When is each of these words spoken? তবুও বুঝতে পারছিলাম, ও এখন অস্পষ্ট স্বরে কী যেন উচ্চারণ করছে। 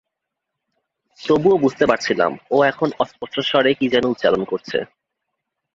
তবুও 1.19 1.57
বুঝতে 1.57 1.85
পারছিলাম, 1.85 2.31
ও 2.51 2.57
এখন 2.63 2.89
অস্পষ্ট 2.99 3.35
স্বরে 3.39 3.71
কী 3.73 3.85
যেন 3.89 4.05
উচ্চারণ 4.05 4.41
করছে। 4.45 4.77